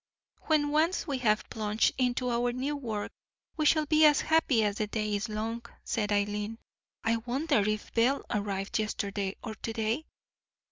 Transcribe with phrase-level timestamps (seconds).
[0.47, 3.11] "When once we have plunged into our new work
[3.55, 6.57] we shall be as happy as the day is long," said Eileen.
[7.03, 10.07] "I wonder if Belle arrived yesterday or to day?"